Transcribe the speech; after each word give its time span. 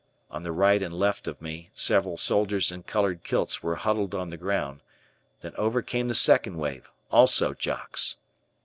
On 0.31 0.41
the 0.41 0.51
right 0.51 0.81
and 0.81 0.91
left 0.95 1.27
of 1.27 1.39
me 1.43 1.69
several 1.75 2.17
soldiers 2.17 2.71
in 2.71 2.81
colored 2.81 3.23
kilts 3.23 3.61
were 3.61 3.75
huddled 3.75 4.15
on 4.15 4.31
the 4.31 4.35
ground, 4.35 4.81
then 5.41 5.53
over 5.59 5.83
came 5.83 6.07
the 6.07 6.15
second 6.15 6.57
wave, 6.57 6.89
also 7.11 7.53
"Jocks." 7.53 8.15